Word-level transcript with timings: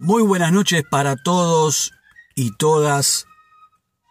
Muy 0.00 0.24
buenas 0.24 0.50
noches 0.50 0.82
para 0.90 1.14
todos 1.14 1.92
y 2.34 2.50
todas. 2.56 3.26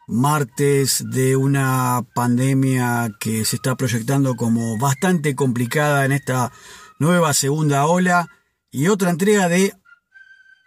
Martes 0.08 1.04
de 1.10 1.36
una 1.36 2.06
pandemia 2.16 3.12
que 3.20 3.44
se 3.44 3.58
está 3.58 3.76
proyectando 3.76 4.36
como 4.36 4.78
bastante 4.78 5.36
complicada 5.36 6.06
en 6.06 6.14
esta 6.14 6.54
nueva 7.00 7.34
segunda 7.34 7.86
ola 7.86 8.30
y 8.72 8.88
otra 8.88 9.10
entrega 9.10 9.50
de 9.50 9.74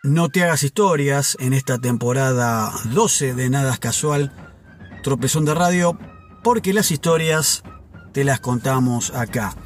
No 0.02 0.28
te 0.28 0.44
hagas 0.44 0.62
historias 0.62 1.34
en 1.40 1.54
esta 1.54 1.78
temporada 1.78 2.70
12 2.92 3.32
de 3.34 3.48
Nada 3.48 3.72
es 3.72 3.78
Casual, 3.78 4.32
tropezón 5.02 5.46
de 5.46 5.54
radio, 5.54 5.98
porque 6.44 6.74
las 6.74 6.90
historias 6.90 7.62
te 8.12 8.22
las 8.22 8.40
contamos 8.40 9.14
acá. 9.14 9.56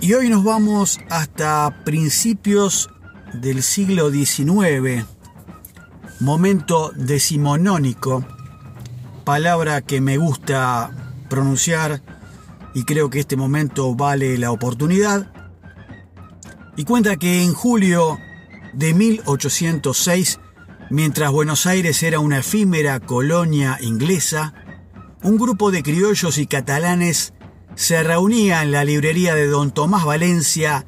Y 0.00 0.14
hoy 0.14 0.28
nos 0.28 0.44
vamos 0.44 1.00
hasta 1.10 1.82
principios 1.84 2.88
del 3.34 3.62
siglo 3.62 4.10
XIX, 4.10 5.06
momento 6.20 6.92
decimonónico, 6.94 8.24
palabra 9.24 9.80
que 9.80 10.00
me 10.00 10.18
gusta 10.18 10.90
pronunciar 11.28 12.02
y 12.74 12.84
creo 12.84 13.10
que 13.10 13.20
este 13.20 13.36
momento 13.36 13.94
vale 13.94 14.38
la 14.38 14.50
oportunidad. 14.50 15.32
Y 16.76 16.84
cuenta 16.84 17.16
que 17.16 17.42
en 17.42 17.52
julio 17.52 18.18
de 18.72 18.94
1806, 18.94 20.40
mientras 20.90 21.30
Buenos 21.30 21.66
Aires 21.66 22.02
era 22.02 22.18
una 22.18 22.38
efímera 22.38 23.00
colonia 23.00 23.78
inglesa, 23.80 24.54
un 25.22 25.38
grupo 25.38 25.70
de 25.70 25.82
criollos 25.82 26.38
y 26.38 26.46
catalanes 26.46 27.34
se 27.74 28.02
reunía 28.02 28.62
en 28.62 28.72
la 28.72 28.84
librería 28.84 29.34
de 29.34 29.46
don 29.46 29.70
Tomás 29.70 30.04
Valencia 30.04 30.86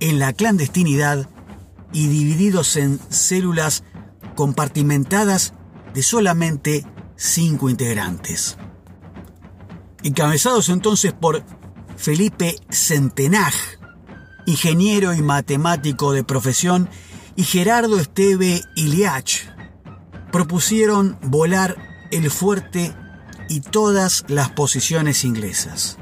en 0.00 0.18
la 0.18 0.32
clandestinidad 0.32 1.28
y 1.92 2.08
divididos 2.08 2.76
en 2.76 2.98
células 3.08 3.84
compartimentadas 4.34 5.54
de 5.94 6.02
solamente 6.02 6.86
cinco 7.16 7.68
integrantes. 7.68 8.56
Encabezados 10.02 10.68
entonces 10.68 11.12
por 11.12 11.44
Felipe 11.96 12.56
Centenaj, 12.70 13.54
ingeniero 14.46 15.14
y 15.14 15.22
matemático 15.22 16.12
de 16.12 16.24
profesión, 16.24 16.88
y 17.36 17.44
Gerardo 17.44 17.98
Esteve 17.98 18.62
Iliach, 18.74 19.48
propusieron 20.32 21.18
volar 21.22 21.76
el 22.10 22.30
fuerte 22.30 22.94
y 23.48 23.60
todas 23.60 24.24
las 24.28 24.50
posiciones 24.50 25.24
inglesas. 25.24 25.98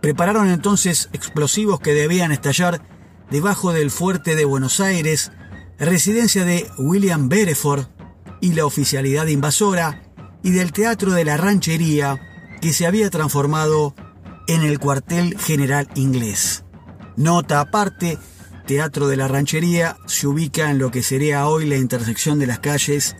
Prepararon 0.00 0.48
entonces 0.48 1.08
explosivos 1.12 1.80
que 1.80 1.94
debían 1.94 2.30
estallar 2.30 2.82
debajo 3.30 3.72
del 3.72 3.90
fuerte 3.90 4.36
de 4.36 4.44
Buenos 4.44 4.80
Aires, 4.80 5.32
residencia 5.78 6.44
de 6.44 6.68
William 6.78 7.28
Bereford 7.28 7.86
y 8.40 8.52
la 8.52 8.66
oficialidad 8.66 9.26
invasora, 9.26 10.02
y 10.42 10.50
del 10.50 10.72
Teatro 10.72 11.12
de 11.12 11.24
la 11.24 11.36
Ranchería, 11.36 12.20
que 12.60 12.72
se 12.72 12.86
había 12.86 13.08
transformado 13.10 13.94
en 14.46 14.62
el 14.62 14.78
cuartel 14.78 15.38
general 15.38 15.88
inglés. 15.94 16.64
Nota 17.16 17.60
aparte, 17.60 18.18
Teatro 18.66 19.08
de 19.08 19.16
la 19.16 19.28
Ranchería 19.28 19.96
se 20.06 20.26
ubica 20.26 20.70
en 20.70 20.78
lo 20.78 20.90
que 20.90 21.02
sería 21.02 21.46
hoy 21.46 21.66
la 21.66 21.76
intersección 21.76 22.38
de 22.38 22.46
las 22.46 22.58
calles 22.58 23.16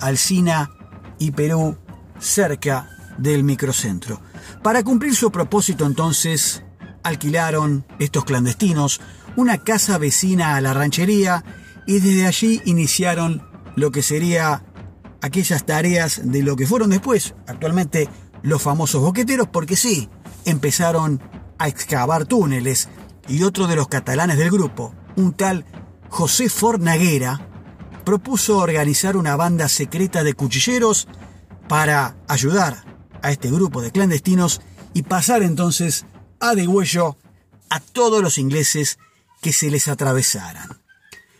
Alcina 0.00 0.70
y 1.18 1.32
Perú, 1.32 1.76
cerca 2.18 2.88
del 3.18 3.44
microcentro. 3.44 4.20
Para 4.62 4.82
cumplir 4.82 5.14
su 5.14 5.30
propósito 5.30 5.86
entonces, 5.86 6.62
alquilaron 7.02 7.86
estos 7.98 8.24
clandestinos 8.24 9.00
una 9.38 9.58
casa 9.58 9.98
vecina 9.98 10.56
a 10.56 10.60
la 10.60 10.74
ranchería 10.74 11.44
y 11.86 12.00
desde 12.00 12.26
allí 12.26 12.60
iniciaron 12.64 13.48
lo 13.76 13.92
que 13.92 14.02
sería 14.02 14.64
aquellas 15.20 15.64
tareas 15.64 16.20
de 16.24 16.42
lo 16.42 16.56
que 16.56 16.66
fueron 16.66 16.90
después, 16.90 17.36
actualmente 17.46 18.08
los 18.42 18.60
famosos 18.60 19.00
boqueteros, 19.00 19.46
porque 19.46 19.76
sí, 19.76 20.08
empezaron 20.44 21.22
a 21.56 21.68
excavar 21.68 22.26
túneles 22.26 22.88
y 23.28 23.44
otro 23.44 23.68
de 23.68 23.76
los 23.76 23.86
catalanes 23.86 24.38
del 24.38 24.50
grupo, 24.50 24.92
un 25.14 25.32
tal 25.34 25.64
José 26.08 26.48
Fornaguera, 26.48 27.48
propuso 28.04 28.58
organizar 28.58 29.16
una 29.16 29.36
banda 29.36 29.68
secreta 29.68 30.24
de 30.24 30.34
cuchilleros 30.34 31.06
para 31.68 32.16
ayudar 32.26 32.82
a 33.22 33.30
este 33.30 33.52
grupo 33.52 33.82
de 33.82 33.92
clandestinos 33.92 34.62
y 34.94 35.02
pasar 35.02 35.44
entonces 35.44 36.06
a 36.40 36.56
degüello 36.56 37.16
a 37.70 37.78
todos 37.78 38.20
los 38.20 38.38
ingleses 38.38 38.98
que 39.40 39.52
se 39.52 39.70
les 39.70 39.88
atravesaran. 39.88 40.80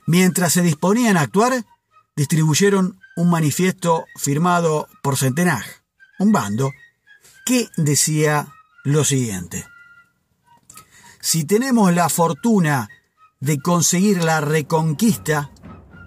Mientras 0.06 0.52
se 0.54 0.62
disponían 0.62 1.16
a 1.16 1.22
actuar, 1.22 1.64
distribuyeron 2.16 2.98
un 3.16 3.30
manifiesto 3.30 4.04
firmado 4.16 4.88
por 5.02 5.16
Centenaj, 5.16 5.64
un 6.18 6.32
bando, 6.32 6.72
que 7.44 7.68
decía 7.76 8.48
lo 8.84 9.04
siguiente. 9.04 9.66
Si 11.20 11.44
tenemos 11.44 11.92
la 11.92 12.08
fortuna 12.08 12.88
de 13.40 13.58
conseguir 13.58 14.22
la 14.24 14.40
reconquista, 14.40 15.50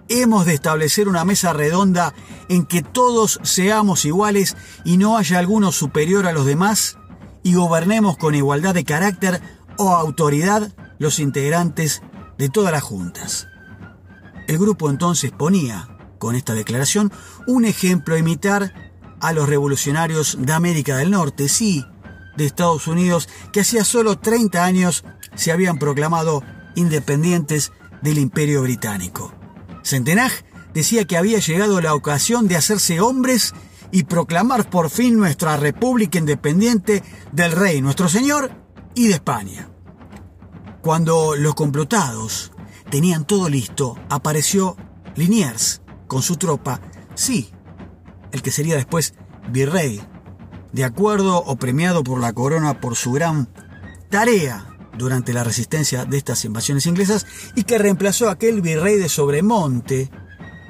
hemos 0.09 0.45
de 0.45 0.53
establecer 0.53 1.07
una 1.07 1.25
mesa 1.25 1.53
redonda 1.53 2.13
en 2.49 2.65
que 2.65 2.81
todos 2.81 3.39
seamos 3.43 4.05
iguales 4.05 4.57
y 4.83 4.97
no 4.97 5.17
haya 5.17 5.39
alguno 5.39 5.71
superior 5.71 6.27
a 6.27 6.33
los 6.33 6.45
demás 6.45 6.97
y 7.43 7.55
gobernemos 7.55 8.17
con 8.17 8.35
igualdad 8.35 8.73
de 8.73 8.83
carácter 8.83 9.41
o 9.77 9.95
autoridad 9.95 10.73
los 11.01 11.17
integrantes 11.17 12.03
de 12.37 12.47
todas 12.49 12.71
las 12.71 12.83
juntas. 12.83 13.47
El 14.47 14.59
grupo 14.59 14.87
entonces 14.87 15.31
ponía, 15.31 15.97
con 16.19 16.35
esta 16.35 16.53
declaración, 16.53 17.11
un 17.47 17.65
ejemplo 17.65 18.13
a 18.13 18.19
imitar 18.19 18.93
a 19.19 19.33
los 19.33 19.49
revolucionarios 19.49 20.37
de 20.39 20.53
América 20.53 20.97
del 20.97 21.09
Norte, 21.09 21.49
sí, 21.49 21.83
de 22.37 22.45
Estados 22.45 22.85
Unidos, 22.85 23.29
que 23.51 23.61
hacía 23.61 23.83
solo 23.83 24.19
30 24.19 24.63
años 24.63 25.03
se 25.33 25.51
habían 25.51 25.79
proclamado 25.79 26.43
independientes 26.75 27.71
del 28.03 28.19
imperio 28.19 28.61
británico. 28.61 29.33
Centenaj 29.83 30.31
decía 30.71 31.05
que 31.05 31.17
había 31.17 31.39
llegado 31.39 31.81
la 31.81 31.95
ocasión 31.95 32.47
de 32.47 32.57
hacerse 32.57 33.01
hombres 33.01 33.55
y 33.91 34.03
proclamar 34.03 34.69
por 34.69 34.91
fin 34.91 35.17
nuestra 35.17 35.57
república 35.57 36.19
independiente 36.19 37.01
del 37.31 37.53
rey, 37.53 37.81
nuestro 37.81 38.07
señor, 38.07 38.51
y 38.93 39.07
de 39.07 39.15
España. 39.15 39.70
Cuando 40.81 41.35
los 41.35 41.53
complotados 41.53 42.51
tenían 42.89 43.25
todo 43.25 43.49
listo, 43.49 43.99
apareció 44.09 44.75
Liniers 45.15 45.81
con 46.07 46.23
su 46.23 46.37
tropa, 46.37 46.81
sí, 47.13 47.51
el 48.31 48.41
que 48.41 48.49
sería 48.49 48.75
después 48.75 49.13
virrey, 49.51 50.01
de 50.73 50.83
acuerdo 50.83 51.37
o 51.37 51.55
premiado 51.57 52.03
por 52.03 52.19
la 52.19 52.33
corona 52.33 52.81
por 52.81 52.95
su 52.95 53.11
gran 53.11 53.47
tarea 54.09 54.67
durante 54.97 55.33
la 55.33 55.43
resistencia 55.43 56.05
de 56.05 56.17
estas 56.17 56.43
invasiones 56.45 56.87
inglesas 56.87 57.27
y 57.55 57.63
que 57.63 57.77
reemplazó 57.77 58.27
a 58.27 58.33
aquel 58.33 58.61
virrey 58.61 58.97
de 58.97 59.07
Sobremonte 59.07 60.09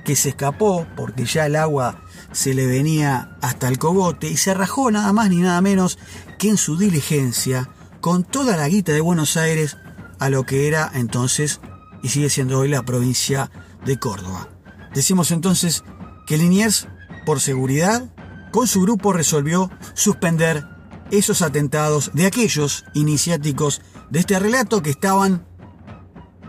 que 0.04 0.18
se 0.18 0.30
escapó 0.30 0.88
porque 0.98 1.24
ya 1.24 1.46
el 1.46 1.56
agua 1.56 2.04
se 2.34 2.54
le 2.54 2.68
venía 2.68 3.38
hasta 3.42 3.70
el 3.70 3.80
cogote 3.80 4.28
y 4.28 4.36
se 4.36 4.54
rajó 4.54 4.92
nada 4.92 5.14
más 5.14 5.30
ni 5.30 5.38
nada 5.38 5.62
menos 5.62 5.98
que 6.38 6.50
en 6.50 6.58
su 6.58 6.78
diligencia 6.78 7.70
con 8.02 8.24
toda 8.24 8.58
la 8.58 8.68
guita 8.68 8.92
de 8.92 9.02
Buenos 9.02 9.38
Aires 9.38 9.78
a 10.22 10.30
lo 10.30 10.46
que 10.46 10.68
era 10.68 10.90
entonces 10.94 11.59
y 12.04 12.09
sigue 12.09 12.30
siendo 12.30 12.59
hoy 12.59 12.70
la 12.70 12.84
provincia 12.84 13.50
de 13.84 13.98
Córdoba. 13.98 14.50
Decimos 14.94 15.32
entonces 15.32 15.84
que 16.28 16.38
Liniers, 16.38 16.88
por 17.26 17.40
seguridad, 17.40 18.14
con 18.52 18.68
su 18.68 18.84
grupo 18.84 19.14
resolvió 19.14 19.72
suspender 19.96 20.64
esos 21.09 21.42
atentados 21.42 22.12
de 22.14 22.28
aquellos 22.28 22.86
iniciáticos 22.94 23.82
de 24.12 24.20
este 24.20 24.38
relato 24.38 24.84
que 24.84 24.92
estaban 24.92 25.48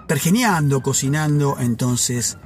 pergeneando, 0.06 0.82
cocinando 0.82 1.56
entonces 1.58 2.36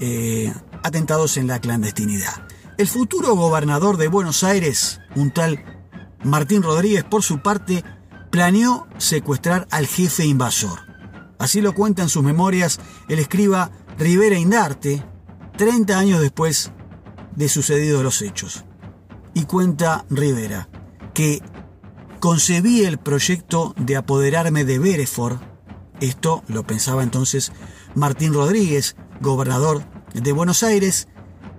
eh, 0.00 0.52
atentados 0.82 1.36
en 1.36 1.46
la 1.46 1.60
clandestinidad. 1.60 2.44
El 2.76 2.88
futuro 2.88 3.36
gobernador 3.36 3.98
de 3.98 4.08
Buenos 4.08 4.42
Aires, 4.42 5.00
un 5.14 5.30
tal 5.30 5.64
Martín 6.24 6.64
Rodríguez, 6.64 7.04
por 7.04 7.22
su 7.22 7.38
parte, 7.38 7.84
planeó 8.36 8.86
secuestrar 8.98 9.66
al 9.70 9.86
jefe 9.86 10.26
invasor. 10.26 10.80
Así 11.38 11.62
lo 11.62 11.72
cuenta 11.72 12.02
en 12.02 12.10
sus 12.10 12.22
memorias 12.22 12.78
el 13.08 13.18
escriba 13.18 13.70
Rivera 13.96 14.36
Indarte, 14.36 15.02
30 15.56 15.98
años 15.98 16.20
después 16.20 16.70
de 17.34 17.48
sucedidos 17.48 18.04
los 18.04 18.20
hechos. 18.20 18.66
Y 19.32 19.44
cuenta 19.44 20.04
Rivera 20.10 20.68
que 21.14 21.40
concebí 22.20 22.84
el 22.84 22.98
proyecto 22.98 23.72
de 23.78 23.96
apoderarme 23.96 24.66
de 24.66 24.80
Bereford, 24.80 25.38
esto 26.00 26.42
lo 26.46 26.66
pensaba 26.66 27.02
entonces 27.02 27.52
Martín 27.94 28.34
Rodríguez, 28.34 28.96
gobernador 29.22 29.82
de 30.12 30.32
Buenos 30.32 30.62
Aires, 30.62 31.08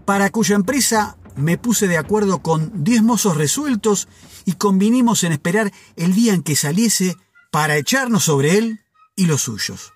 para 0.05 0.29
cuya 0.29 0.55
empresa 0.55 1.17
me 1.37 1.57
puse 1.57 1.87
de 1.87 1.97
acuerdo 1.97 2.39
con 2.41 2.83
10 2.83 3.03
mozos 3.03 3.37
resueltos 3.37 4.07
y 4.43 4.53
convinimos 4.53 5.23
en 5.23 5.31
esperar 5.31 5.71
el 5.95 6.13
día 6.13 6.33
en 6.33 6.43
que 6.43 6.55
saliese 6.55 7.15
para 7.51 7.77
echarnos 7.77 8.25
sobre 8.25 8.57
él 8.57 8.81
y 9.15 9.25
los 9.25 9.43
suyos. 9.43 9.93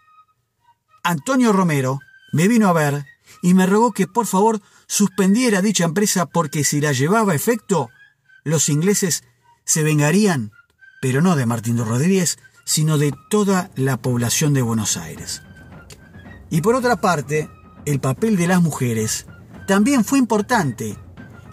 Antonio 1.03 1.51
Romero, 1.51 1.99
me 2.31 2.47
vino 2.47 2.67
a 2.69 2.73
ver 2.73 3.05
y 3.41 3.53
me 3.53 3.65
rogó 3.65 3.91
que 3.91 4.07
por 4.07 4.27
favor 4.27 4.61
suspendiera 4.87 5.61
dicha 5.61 5.83
empresa 5.83 6.27
porque 6.27 6.63
si 6.63 6.79
la 6.79 6.91
llevaba 6.91 7.33
a 7.33 7.35
efecto, 7.35 7.89
los 8.43 8.69
ingleses 8.69 9.23
se 9.65 9.83
vengarían, 9.83 10.51
pero 11.01 11.21
no 11.21 11.35
de 11.35 11.45
Martín 11.45 11.77
Rodríguez, 11.77 12.37
sino 12.65 12.97
de 12.97 13.13
toda 13.29 13.71
la 13.75 13.97
población 13.97 14.53
de 14.53 14.61
Buenos 14.61 14.95
Aires. 14.95 15.41
Y 16.49 16.61
por 16.61 16.75
otra 16.75 17.01
parte, 17.01 17.49
el 17.85 17.99
papel 17.99 18.37
de 18.37 18.47
las 18.47 18.61
mujeres 18.61 19.25
también 19.67 20.05
fue 20.05 20.19
importante 20.19 20.97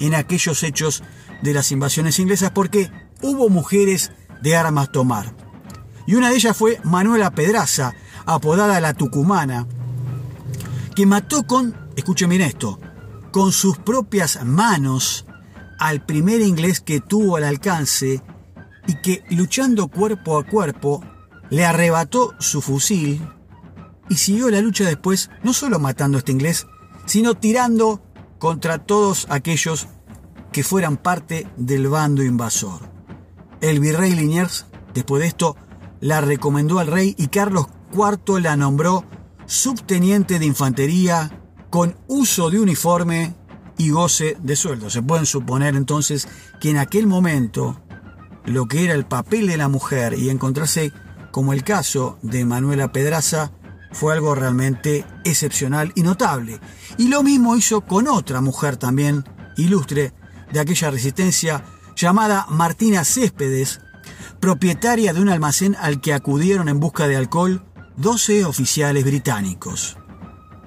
en 0.01 0.15
aquellos 0.15 0.63
hechos 0.63 1.03
de 1.43 1.55
las 1.55 1.73
invasiones 1.73 2.19
inglesas 2.19 2.51
porque 2.51 2.91
hubo 3.23 3.49
mujeres 3.49 4.13
de 4.43 4.57
armas 4.57 4.93
tomar. 4.93 5.35
Y 6.07 6.15
una 6.15 6.31
de 6.31 6.37
ellas 6.37 6.57
fue 6.57 6.81
Manuela 6.85 7.31
Pedraza, 7.31 7.95
apodada 8.25 8.81
la 8.81 8.95
Tucumana, 8.95 9.67
que 10.95 11.07
mató 11.07 11.47
con, 11.47 11.77
escuchen 11.97 12.31
bien 12.31 12.43
esto, 12.43 12.81
con 13.31 13.53
sus 13.53 13.79
propias 13.79 14.45
manos 14.45 15.27
al 15.79 16.05
primer 16.05 16.41
inglés 16.41 16.81
que 16.81 17.01
tuvo 17.01 17.37
al 17.37 17.45
alcance 17.45 18.23
y 18.87 18.95
que 19.03 19.23
luchando 19.31 19.89
cuerpo 19.89 20.39
a 20.39 20.45
cuerpo 20.45 21.05
le 21.51 21.65
arrebató 21.65 22.35
su 22.39 22.61
fusil 22.61 23.21
y 24.09 24.17
siguió 24.17 24.51
la 24.51 24.61
lucha 24.61 24.85
después, 24.85 25.31
no 25.43 25.53
solo 25.53 25.79
matando 25.79 26.17
a 26.17 26.21
este 26.21 26.33
inglés, 26.33 26.67
sino 27.07 27.35
tirando 27.35 28.03
contra 28.39 28.79
todos 28.79 29.27
aquellos 29.31 29.89
que 30.53 30.63
fueran 30.63 30.97
parte 30.97 31.47
del 31.57 31.89
bando 31.89 32.23
invasor. 32.23 32.91
El 33.61 33.81
virrey 33.81 34.15
Liniers, 34.15 34.67
después 34.95 35.23
de 35.23 35.29
esto, 35.29 35.57
la 36.01 36.21
recomendó 36.21 36.79
al 36.79 36.87
rey 36.87 37.15
y 37.19 37.29
Carlos 37.29 37.67
IV 37.93 38.41
la 38.41 38.57
nombró 38.57 39.05
subteniente 39.47 40.39
de 40.39 40.47
infantería 40.47 41.43
con 41.71 41.97
uso 42.07 42.51
de 42.51 42.61
uniforme 42.61 43.35
y 43.77 43.91
goce 43.91 44.37
de 44.41 44.57
sueldo. 44.57 44.91
Se 44.91 45.03
pueden 45.03 45.27
suponer 45.27 45.75
entonces 45.77 46.29
que 46.61 46.71
en 46.71 46.79
aquel 46.79 47.07
momento 47.07 47.81
lo 48.45 48.67
que 48.67 48.85
era 48.85 48.95
el 48.95 49.07
papel 49.07 49.47
de 49.47 49.57
la 49.57 49.69
mujer 49.69 50.15
y 50.15 50.31
encontrarse 50.31 50.93
como 51.31 51.53
el 51.53 51.65
caso 51.65 52.19
de 52.23 52.45
Manuela 52.45 52.93
Pedraza 52.93 53.53
fue 53.93 54.13
algo 54.13 54.35
realmente 54.35 55.05
excepcional 55.25 55.93
y 55.95 56.03
notable. 56.03 56.61
Y 56.97 57.09
lo 57.09 57.23
mismo 57.23 57.57
hizo 57.57 57.83
con 57.83 58.09
otra 58.09 58.41
mujer 58.41 58.77
también 58.77 59.25
ilustre 59.57 60.13
de 60.53 60.61
aquella 60.61 60.91
resistencia 60.91 61.65
llamada 61.97 62.47
Martina 62.49 63.05
Céspedes, 63.05 63.81
propietaria 64.41 65.13
de 65.13 65.21
un 65.21 65.29
almacén 65.29 65.77
al 65.81 66.01
que 66.01 66.15
acudieron 66.15 66.69
en 66.69 66.81
busca 66.81 67.09
de 67.09 67.17
alcohol 67.17 67.65
12 67.97 68.45
oficiales 68.45 69.05
británicos. 69.05 69.97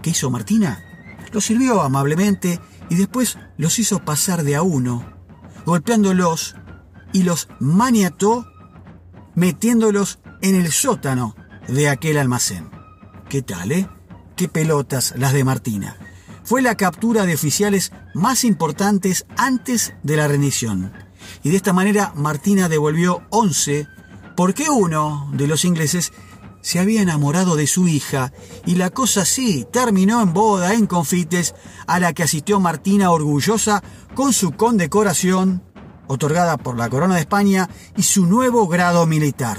¿Qué 0.01 0.09
hizo 0.09 0.29
Martina? 0.29 0.83
Los 1.31 1.45
sirvió 1.45 1.81
amablemente 1.81 2.59
y 2.89 2.95
después 2.95 3.37
los 3.57 3.79
hizo 3.79 4.03
pasar 4.03 4.43
de 4.43 4.55
a 4.55 4.61
uno, 4.61 5.05
golpeándolos 5.65 6.55
y 7.13 7.23
los 7.23 7.47
maniató 7.59 8.45
metiéndolos 9.35 10.19
en 10.41 10.55
el 10.55 10.71
sótano 10.71 11.35
de 11.67 11.87
aquel 11.87 12.17
almacén. 12.17 12.80
¿Qué 13.31 13.41
tal, 13.41 13.71
eh? 13.71 13.87
¿Qué 14.35 14.49
pelotas 14.49 15.13
las 15.15 15.31
de 15.31 15.45
Martina? 15.45 15.95
Fue 16.43 16.61
la 16.61 16.75
captura 16.75 17.25
de 17.25 17.33
oficiales 17.33 17.93
más 18.13 18.43
importantes 18.43 19.25
antes 19.37 19.93
de 20.03 20.17
la 20.17 20.27
rendición. 20.27 20.91
Y 21.41 21.51
de 21.51 21.55
esta 21.55 21.71
manera 21.71 22.11
Martina 22.13 22.67
devolvió 22.67 23.23
11 23.29 23.87
porque 24.35 24.69
uno 24.69 25.29
de 25.31 25.47
los 25.47 25.63
ingleses 25.63 26.11
se 26.59 26.79
había 26.79 27.01
enamorado 27.01 27.55
de 27.55 27.67
su 27.67 27.87
hija 27.87 28.33
y 28.65 28.75
la 28.75 28.89
cosa 28.89 29.23
sí 29.23 29.65
terminó 29.71 30.21
en 30.21 30.33
boda 30.33 30.73
en 30.73 30.85
confites 30.85 31.55
a 31.87 32.01
la 32.01 32.11
que 32.11 32.23
asistió 32.23 32.59
Martina 32.59 33.11
orgullosa 33.11 33.81
con 34.13 34.33
su 34.33 34.51
condecoración 34.51 35.63
otorgada 36.07 36.57
por 36.57 36.77
la 36.77 36.89
Corona 36.89 37.15
de 37.15 37.21
España 37.21 37.69
y 37.95 38.03
su 38.03 38.25
nuevo 38.25 38.67
grado 38.67 39.05
militar. 39.07 39.57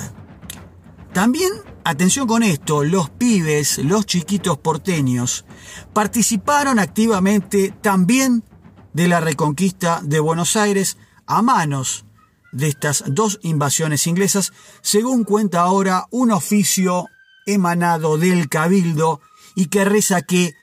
También, 1.14 1.52
atención 1.84 2.26
con 2.26 2.42
esto, 2.42 2.84
los 2.84 3.10
pibes, 3.10 3.78
los 3.78 4.06
chiquitos 4.06 4.58
porteños, 4.58 5.44
participaron 5.92 6.78
activamente 6.78 7.74
también 7.80 8.44
de 8.92 9.08
la 9.08 9.20
reconquista 9.20 10.00
de 10.02 10.20
Buenos 10.20 10.56
Aires 10.56 10.98
a 11.26 11.42
manos 11.42 12.04
de 12.52 12.68
estas 12.68 13.04
dos 13.06 13.38
invasiones 13.42 14.06
inglesas, 14.06 14.52
según 14.82 15.24
cuenta 15.24 15.62
ahora 15.62 16.06
un 16.10 16.30
oficio 16.30 17.06
emanado 17.46 18.18
del 18.18 18.48
Cabildo 18.48 19.20
y 19.54 19.66
que 19.66 19.84
reza 19.84 20.22
que 20.22 20.54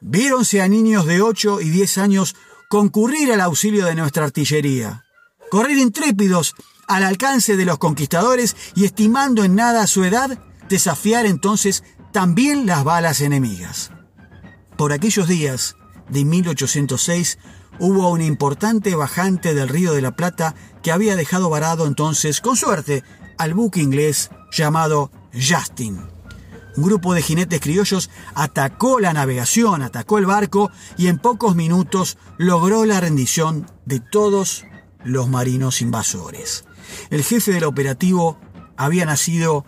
viéronse 0.00 0.62
a 0.62 0.68
niños 0.68 1.06
de 1.06 1.20
8 1.20 1.60
y 1.60 1.70
10 1.70 1.98
años 1.98 2.36
concurrir 2.68 3.32
al 3.32 3.40
auxilio 3.40 3.86
de 3.86 3.94
nuestra 3.94 4.24
artillería, 4.24 5.04
correr 5.50 5.78
intrépidos 5.78 6.54
al 6.86 7.04
alcance 7.04 7.56
de 7.56 7.64
los 7.64 7.78
conquistadores 7.78 8.56
y 8.74 8.84
estimando 8.84 9.44
en 9.44 9.54
nada 9.54 9.86
su 9.86 10.04
edad, 10.04 10.38
desafiar 10.68 11.26
entonces 11.26 11.84
también 12.12 12.66
las 12.66 12.84
balas 12.84 13.20
enemigas. 13.20 13.90
Por 14.76 14.92
aquellos 14.92 15.28
días 15.28 15.76
de 16.08 16.24
1806 16.24 17.38
hubo 17.78 18.10
un 18.10 18.22
importante 18.22 18.94
bajante 18.94 19.54
del 19.54 19.68
río 19.68 19.92
de 19.92 20.02
la 20.02 20.16
Plata 20.16 20.54
que 20.82 20.92
había 20.92 21.16
dejado 21.16 21.50
varado 21.50 21.86
entonces, 21.86 22.40
con 22.40 22.56
suerte, 22.56 23.04
al 23.36 23.54
buque 23.54 23.80
inglés 23.80 24.30
llamado 24.50 25.10
Justin. 25.32 26.00
Un 26.76 26.84
grupo 26.84 27.12
de 27.12 27.22
jinetes 27.22 27.60
criollos 27.60 28.08
atacó 28.34 29.00
la 29.00 29.12
navegación, 29.12 29.82
atacó 29.82 30.18
el 30.18 30.26
barco 30.26 30.70
y 30.96 31.08
en 31.08 31.18
pocos 31.18 31.56
minutos 31.56 32.18
logró 32.36 32.84
la 32.84 33.00
rendición 33.00 33.66
de 33.84 33.98
todos 34.00 34.64
los 35.04 35.28
marinos 35.28 35.82
invasores. 35.82 36.64
El 37.10 37.24
jefe 37.24 37.52
del 37.52 37.64
operativo 37.64 38.38
había 38.76 39.04
nacido 39.06 39.64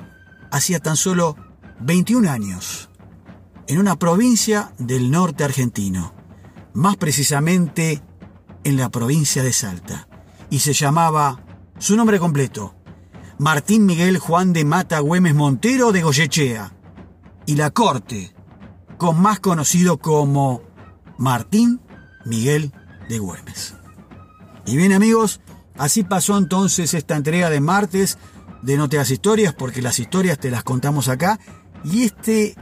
hacía 0.50 0.81
tan 0.81 0.97
solo 0.97 1.37
21 1.81 2.31
años, 2.31 2.91
en 3.67 3.79
una 3.79 3.97
provincia 3.97 4.73
del 4.79 5.11
norte 5.11 5.44
argentino 5.44 6.20
más 6.73 6.97
precisamente 6.97 8.02
en 8.64 8.76
la 8.76 8.91
provincia 8.91 9.43
de 9.43 9.52
Salta, 9.52 10.08
y 10.50 10.61
se 10.61 10.73
llamaba 10.73 11.44
su 11.79 11.97
nombre 11.97 12.19
completo, 12.19 12.75
Martín 13.38 13.87
Miguel 13.87 14.19
Juan 14.19 14.52
de 14.52 14.64
Mata 14.64 15.00
Güemes 15.00 15.35
Montero 15.35 15.93
de 15.93 16.02
Goyechea, 16.02 16.75
y 17.47 17.56
la 17.56 17.70
corte, 17.70 18.35
con 18.99 19.20
más 19.20 19.41
conocido 19.41 19.99
como 19.99 20.62
Martín 21.16 21.80
Miguel 22.25 22.73
de 23.09 23.19
Güemes. 23.19 23.75
Y 24.66 24.76
bien 24.76 24.92
amigos, 24.92 25.40
así 25.76 26.04
pasó 26.04 26.37
entonces 26.37 26.95
esta 26.95 27.16
entrega 27.16 27.50
de 27.50 27.61
martes 27.61 28.19
de 28.62 28.76
No 28.76 28.88
te 28.88 28.97
das 28.97 29.11
historias, 29.11 29.55
porque 29.55 29.83
las 29.83 29.99
historias 29.99 30.38
te 30.38 30.50
las 30.50 30.64
contamos 30.64 31.09
acá, 31.09 31.38
y 31.85 32.05
este 32.05 32.55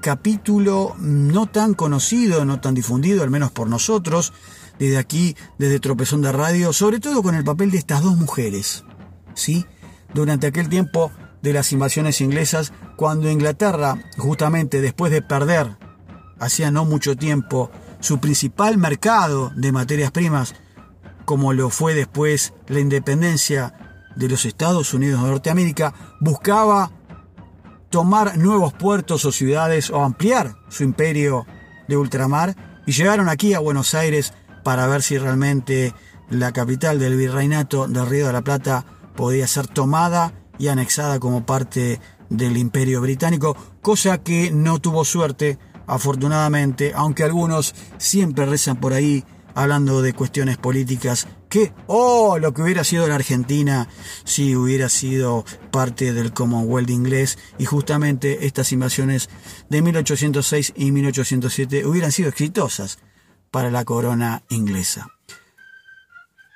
capítulo 0.00 0.94
no 0.98 1.46
tan 1.46 1.74
conocido, 1.74 2.44
no 2.44 2.60
tan 2.60 2.74
difundido, 2.74 3.22
al 3.22 3.30
menos 3.30 3.50
por 3.50 3.68
nosotros, 3.68 4.32
desde 4.78 4.98
aquí, 4.98 5.36
desde 5.58 5.80
Tropezón 5.80 6.22
de 6.22 6.32
Radio, 6.32 6.72
sobre 6.72 7.00
todo 7.00 7.22
con 7.22 7.34
el 7.34 7.44
papel 7.44 7.70
de 7.70 7.78
estas 7.78 8.02
dos 8.02 8.16
mujeres, 8.16 8.84
¿sí? 9.34 9.64
Durante 10.12 10.46
aquel 10.46 10.68
tiempo 10.68 11.10
de 11.42 11.52
las 11.52 11.72
invasiones 11.72 12.20
inglesas, 12.20 12.72
cuando 12.96 13.30
Inglaterra, 13.30 13.98
justamente 14.18 14.80
después 14.80 15.12
de 15.12 15.22
perder, 15.22 15.76
hacía 16.38 16.70
no 16.70 16.84
mucho 16.84 17.16
tiempo, 17.16 17.70
su 18.00 18.18
principal 18.18 18.76
mercado 18.76 19.52
de 19.56 19.72
materias 19.72 20.10
primas, 20.10 20.54
como 21.24 21.52
lo 21.52 21.70
fue 21.70 21.94
después 21.94 22.52
la 22.68 22.80
independencia 22.80 23.83
de 24.16 24.28
los 24.28 24.44
Estados 24.44 24.94
Unidos 24.94 25.22
de 25.22 25.28
Norteamérica, 25.28 25.94
buscaba 26.20 26.90
tomar 27.90 28.38
nuevos 28.38 28.72
puertos 28.72 29.24
o 29.24 29.32
ciudades 29.32 29.90
o 29.90 30.02
ampliar 30.02 30.56
su 30.68 30.82
imperio 30.82 31.46
de 31.88 31.96
ultramar 31.96 32.56
y 32.86 32.92
llegaron 32.92 33.28
aquí 33.28 33.54
a 33.54 33.60
Buenos 33.60 33.94
Aires 33.94 34.32
para 34.62 34.86
ver 34.86 35.02
si 35.02 35.18
realmente 35.18 35.94
la 36.30 36.52
capital 36.52 36.98
del 36.98 37.16
virreinato 37.16 37.86
del 37.86 38.06
Río 38.06 38.26
de 38.26 38.32
la 38.32 38.42
Plata 38.42 38.84
podía 39.14 39.46
ser 39.46 39.66
tomada 39.68 40.32
y 40.58 40.68
anexada 40.68 41.20
como 41.20 41.46
parte 41.46 42.00
del 42.30 42.56
imperio 42.56 43.00
británico, 43.00 43.56
cosa 43.80 44.18
que 44.18 44.50
no 44.50 44.78
tuvo 44.78 45.04
suerte, 45.04 45.58
afortunadamente, 45.86 46.92
aunque 46.94 47.24
algunos 47.24 47.74
siempre 47.98 48.46
rezan 48.46 48.76
por 48.76 48.92
ahí 48.92 49.24
hablando 49.54 50.02
de 50.02 50.14
cuestiones 50.14 50.56
políticas, 50.56 51.28
oh, 51.86 52.38
lo 52.38 52.52
que 52.52 52.62
hubiera 52.62 52.84
sido 52.84 53.06
la 53.06 53.14
Argentina 53.14 53.88
si 54.24 54.56
hubiera 54.56 54.88
sido 54.88 55.44
parte 55.70 56.12
del 56.12 56.32
Commonwealth 56.32 56.90
inglés 56.90 57.38
y 57.58 57.64
justamente 57.64 58.46
estas 58.46 58.72
invasiones 58.72 59.28
de 59.68 59.82
1806 59.82 60.72
y 60.76 60.90
1807 60.92 61.86
hubieran 61.86 62.12
sido 62.12 62.28
exitosas 62.28 62.98
para 63.50 63.70
la 63.70 63.84
corona 63.84 64.42
inglesa. 64.48 65.08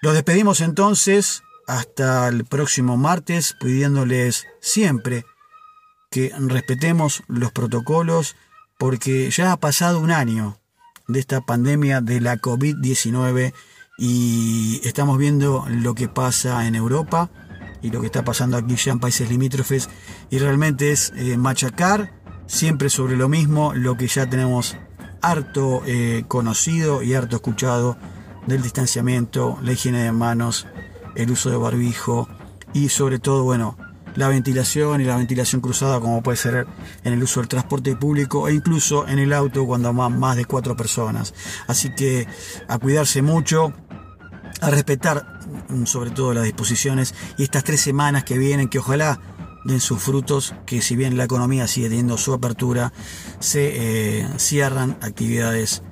Los 0.00 0.14
despedimos 0.14 0.61
entonces 0.61 1.43
hasta 1.67 2.28
el 2.28 2.45
próximo 2.45 2.97
martes 2.97 3.55
pidiéndoles 3.61 4.47
siempre 4.61 5.25
que 6.11 6.33
respetemos 6.38 7.23
los 7.26 7.52
protocolos 7.52 8.37
porque 8.78 9.31
ya 9.31 9.52
ha 9.52 9.57
pasado 9.59 10.00
un 10.00 10.11
año 10.11 10.59
de 11.09 11.21
esta 11.21 11.40
pandemia 11.40 12.00
de 12.00 12.21
la 12.21 12.37
COVID-19 12.37 13.52
y 13.99 14.81
estamos 14.85 15.19
viendo 15.19 15.67
lo 15.69 15.95
que 15.97 16.09
pasa 16.09 16.67
en 16.69 16.76
Europa 16.76 17.31
y 17.83 17.90
lo 17.90 18.00
que 18.00 18.07
está 18.07 18.25
pasando 18.25 18.57
aquí 18.57 18.76
ya 18.76 18.93
en 18.93 19.00
países 19.00 19.28
limítrofes 19.28 19.90
y 20.31 20.38
realmente 20.38 20.93
es 20.93 21.12
eh, 21.17 21.37
machacar 21.37 22.12
siempre 22.47 22.90
sobre 22.90 23.17
lo 23.17 23.28
mismo 23.28 23.75
lo 23.75 23.97
que 23.97 24.07
ya 24.07 24.31
tenemos 24.31 24.76
harto 25.21 25.83
eh, 25.85 26.25
conocido 26.28 27.02
y 27.02 27.14
harto 27.14 27.37
escuchado 27.37 27.97
del 28.47 28.62
distanciamiento, 28.62 29.59
la 29.62 29.73
higiene 29.73 30.05
de 30.05 30.12
manos, 30.12 30.67
el 31.17 31.33
uso 31.33 31.50
de 31.50 31.57
barbijo 31.57 32.28
y 32.73 32.88
sobre 32.88 33.19
todo, 33.19 33.43
bueno, 33.43 33.76
la 34.14 34.28
ventilación 34.28 35.00
y 35.00 35.05
la 35.05 35.17
ventilación 35.17 35.61
cruzada 35.61 36.00
como 36.00 36.23
puede 36.23 36.37
ser 36.37 36.67
en 37.05 37.12
el 37.12 37.23
uso 37.23 37.40
del 37.40 37.49
transporte 37.49 37.95
público 37.97 38.49
e 38.49 38.55
incluso 38.55 39.07
en 39.07 39.19
el 39.19 39.33
auto 39.33 39.67
cuando 39.67 39.93
más, 39.93 40.11
más 40.11 40.37
de 40.37 40.45
cuatro 40.45 40.76
personas. 40.76 41.35
Así 41.67 41.95
que 41.95 42.26
a 42.69 42.78
cuidarse 42.78 43.23
mucho, 43.23 43.73
a 44.61 44.71
respetar 44.71 45.40
mm, 45.69 45.85
sobre 45.85 46.11
todo 46.11 46.35
las 46.35 46.45
disposiciones 46.45 47.14
y 47.37 47.45
estas 47.45 47.64
tres 47.64 47.81
semanas 47.81 48.25
que 48.25 48.38
vienen 48.38 48.69
que 48.69 48.78
ojalá 48.78 49.21
den 49.64 49.81
sus 49.81 50.02
frutos, 50.02 50.55
que 50.67 50.81
si 50.81 50.97
bien 50.97 51.17
la 51.17 51.25
economía 51.25 51.67
sigue 51.67 51.88
teniendo 51.88 52.17
su 52.17 52.33
apertura, 52.33 52.93
se 53.38 54.21
eh, 54.21 54.28
cierran 54.38 54.97
actividades 55.02 55.83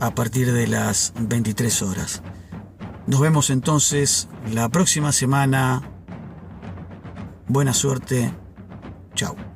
a 0.00 0.14
partir 0.14 0.52
de 0.52 0.66
las 0.66 1.12
23 1.18 1.82
horas. 1.82 2.22
Nos 3.06 3.20
vemos 3.20 3.50
entonces 3.50 4.28
la 4.52 4.68
próxima 4.68 5.12
semana. 5.12 5.88
Buena 7.48 7.72
suerte. 7.74 8.32
Chao. 9.14 9.51